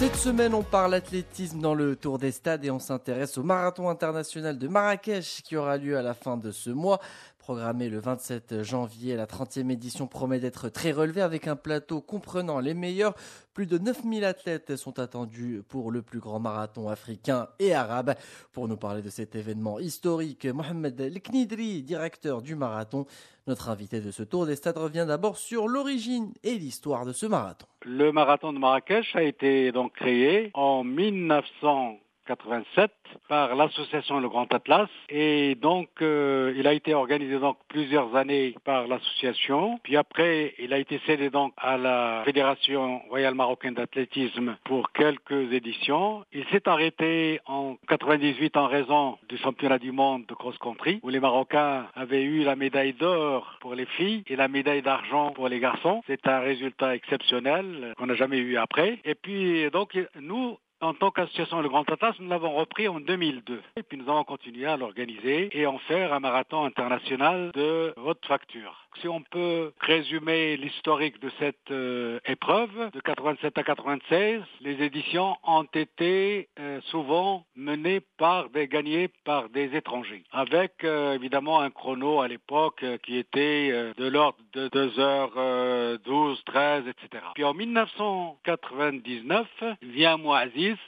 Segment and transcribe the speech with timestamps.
[0.00, 3.90] Cette semaine, on parle athlétisme dans le Tour des Stades et on s'intéresse au marathon
[3.90, 7.00] international de Marrakech qui aura lieu à la fin de ce mois.
[7.40, 12.60] Programmé le 27 janvier, la 30e édition promet d'être très relevée avec un plateau comprenant
[12.60, 13.14] les meilleurs.
[13.54, 18.14] Plus de 9000 athlètes sont attendus pour le plus grand marathon africain et arabe.
[18.52, 23.06] Pour nous parler de cet événement historique, Mohamed Leknidri, directeur du marathon,
[23.46, 27.24] notre invité de ce tour des stades revient d'abord sur l'origine et l'histoire de ce
[27.24, 27.66] marathon.
[27.86, 31.98] Le marathon de Marrakech a été donc créé en 1900
[32.30, 32.92] 87
[33.28, 38.54] par l'association Le Grand Atlas et donc euh, il a été organisé donc plusieurs années
[38.64, 44.56] par l'association puis après il a été cédé donc à la Fédération royale marocaine d'athlétisme
[44.64, 46.24] pour quelques éditions.
[46.32, 51.18] Il s'est arrêté en 98 en raison du championnat du monde de cross-country où les
[51.18, 55.58] Marocains avaient eu la médaille d'or pour les filles et la médaille d'argent pour les
[55.58, 56.00] garçons.
[56.06, 59.00] C'est un résultat exceptionnel qu'on n'a jamais eu après.
[59.04, 63.60] Et puis donc nous en tant qu'association Le Grand Atlas, nous l'avons repris en 2002.
[63.76, 68.24] Et puis nous avons continué à l'organiser et en faire un marathon international de haute
[68.26, 68.88] facture.
[69.00, 75.36] Si on peut résumer l'historique de cette euh, épreuve, de 87 à 96, les éditions
[75.44, 81.70] ont été euh, souvent menées par des gagnés par des étrangers, avec euh, évidemment un
[81.70, 87.22] chrono à l'époque qui était de l'ordre de 2h12, 13, etc.
[87.34, 89.46] Puis en 1999
[89.82, 90.18] vient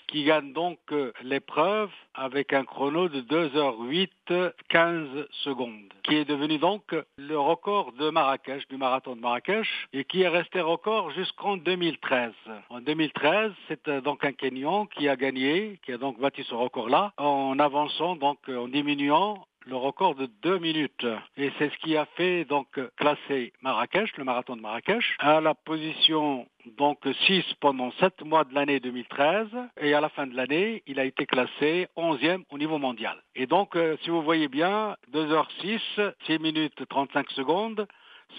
[0.07, 0.79] Qui gagne donc
[1.23, 8.11] l'épreuve avec un chrono de 2h08, 15 secondes, qui est devenu donc le record de
[8.11, 12.33] Marrakech, du marathon de Marrakech, et qui est resté record jusqu'en 2013.
[12.71, 16.55] En 2013, c'est euh, donc un Kenyan qui a gagné, qui a donc bâti ce
[16.55, 21.07] record-là, en avançant donc en diminuant le record de deux minutes.
[21.37, 25.55] Et c'est ce qui a fait donc classer Marrakech, le marathon de Marrakech, à la
[25.55, 26.47] position
[26.77, 29.49] donc 6 pendant 7 mois de l'année 2013
[29.81, 33.17] et à la fin de l'année, il a été classé 11e au niveau mondial.
[33.35, 35.81] Et donc, euh, si vous voyez bien, 2h06,
[36.27, 37.87] 6 minutes 35 secondes,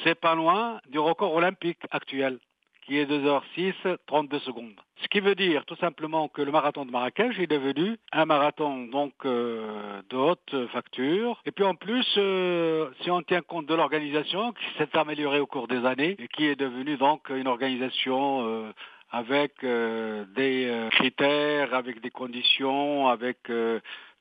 [0.04, 2.40] c'est pas loin du record olympique actuel
[2.86, 3.74] qui est 2h06,
[4.06, 4.74] 32 secondes.
[5.02, 8.86] Ce qui veut dire tout simplement que le marathon de Marrakech est devenu un marathon
[8.86, 11.42] donc euh, de haute facture.
[11.46, 15.48] Et puis en plus, euh, si on tient compte de l'organisation qui s'est améliorée au
[15.48, 18.72] cours des années et qui est devenue donc une organisation euh,
[19.12, 23.38] avec des critères, avec des conditions, avec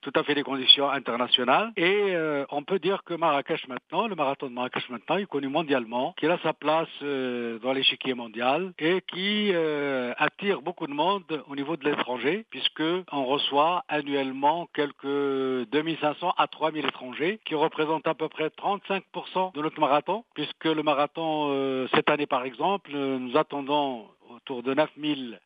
[0.02, 1.72] tout à fait des conditions internationales.
[1.76, 5.48] Et euh, on peut dire que Marrakech maintenant, le marathon de Marrakech maintenant, est connu
[5.48, 10.92] mondialement, qu'il a sa place euh, dans l'échiquier mondial et qui euh, attire beaucoup de
[10.92, 17.54] monde au niveau de l'étranger, puisque on reçoit annuellement quelques 2500 à 3000 étrangers, qui
[17.54, 22.92] représentent à peu près 35% de notre marathon, puisque le marathon cette année par exemple,
[22.92, 25.38] nous attendons autour de 9000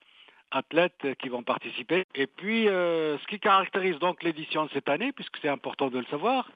[0.51, 2.05] athlètes qui vont participer.
[2.15, 5.99] Et puis, euh, ce qui caractérise donc l'édition de cette année, puisque c'est important de
[5.99, 6.49] le savoir,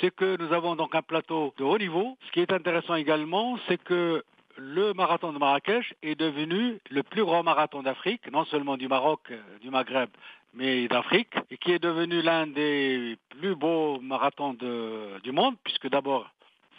[0.00, 2.16] c'est que nous avons donc un plateau de haut niveau.
[2.26, 4.24] Ce qui est intéressant également, c'est que
[4.56, 9.20] le marathon de Marrakech est devenu le plus grand marathon d'Afrique, non seulement du Maroc,
[9.30, 10.10] euh, du Maghreb,
[10.54, 16.30] mais d'Afrique, et qui est devenu l'un des plus beaux marathons du monde, puisque d'abord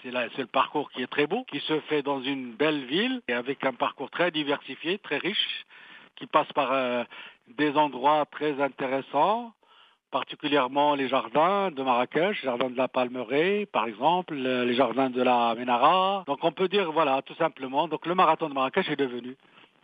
[0.04, 3.34] c'est le parcours qui est très beau, qui se fait dans une belle ville et
[3.34, 5.66] avec un parcours très diversifié, très riche,
[6.16, 7.04] qui passe par euh,
[7.48, 9.52] des endroits très intéressants,
[10.12, 15.22] particulièrement les jardins de Marrakech, les jardins de la Palmeraie, par exemple, les jardins de
[15.22, 16.24] la Ménara.
[16.28, 19.36] Donc on peut dire, voilà, tout simplement, donc le marathon de Marrakech est devenu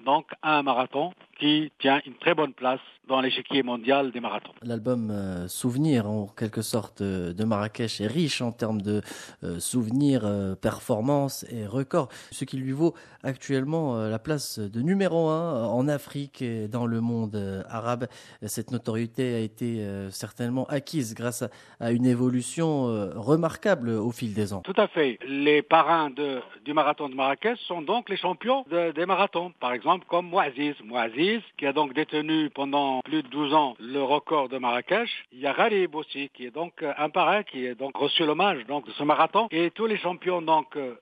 [0.05, 4.53] donc un marathon qui tient une très bonne place dans l'échiquier mondial des marathons.
[4.61, 9.01] L'album euh, Souvenir, en quelque sorte, euh, de Marrakech est riche en termes de
[9.43, 10.21] euh, souvenirs,
[10.61, 12.93] performances et records, ce qui lui vaut
[13.23, 18.07] actuellement la place de numéro un en Afrique et dans le monde arabe.
[18.43, 21.43] Cette notoriété a été certainement acquise grâce
[21.79, 22.85] à, une évolution
[23.15, 24.61] remarquable au fil des ans.
[24.61, 25.19] Tout à fait.
[25.27, 30.05] Les parrains de, du marathon de Marrakech sont donc les champions des marathons, par exemple
[30.07, 30.75] comme Moaziz.
[30.83, 35.09] Moaziz, qui a donc détenu pendant plus de 12 ans le record de Marrakech.
[35.31, 38.65] Il y a Ghalib aussi, qui est donc un parrain, qui est donc reçu l'hommage
[38.65, 39.47] de ce marathon.
[39.51, 40.95] Et tous les champions donc euh,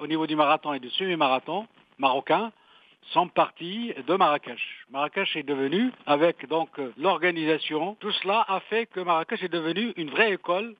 [0.00, 1.66] au niveau du marathon et du semi-marathon
[1.98, 2.52] marocain
[3.12, 4.60] sont partis de Marrakech.
[4.90, 10.10] Marrakech est devenu, avec donc l'organisation, tout cela a fait que Marrakech est devenu une
[10.10, 10.74] vraie école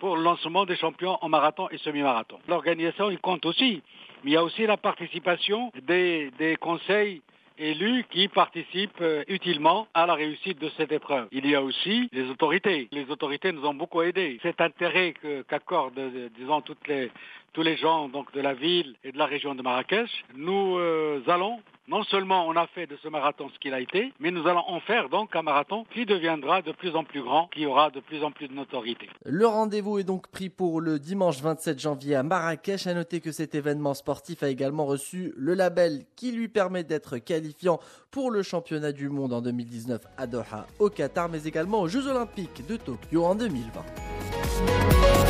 [0.00, 2.38] pour le lancement des champions en marathon et semi-marathon.
[2.48, 3.82] L'organisation, il compte aussi,
[4.24, 7.22] mais il y a aussi la participation des conseils
[7.62, 11.28] élus qui participent euh, utilement à la réussite de cette épreuve.
[11.32, 12.88] Il y a aussi les autorités.
[12.92, 14.38] Les autorités nous ont beaucoup aidés.
[14.42, 15.14] Cet intérêt
[15.48, 17.10] qu'accordent, euh, disons, toutes les,
[17.52, 21.22] tous les gens donc de la ville et de la région de Marrakech, nous euh,
[21.26, 21.58] allons
[21.88, 24.62] non seulement on a fait de ce marathon ce qu'il a été, mais nous allons
[24.66, 28.00] en faire donc un marathon qui deviendra de plus en plus grand, qui aura de
[28.00, 29.08] plus en plus de notoriété.
[29.24, 32.86] Le rendez-vous est donc pris pour le dimanche 27 janvier à Marrakech.
[32.86, 37.18] À noter que cet événement sportif a également reçu le label qui lui permet d'être
[37.18, 41.88] qualifiant pour le championnat du monde en 2019 à Doha au Qatar, mais également aux
[41.88, 45.21] Jeux Olympiques de Tokyo en 2020.